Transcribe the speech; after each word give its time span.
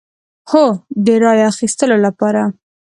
هو، 0.51 0.65
د 1.05 1.07
رای 1.23 1.39
اخیستو 1.51 1.85
لپاره 2.05 2.41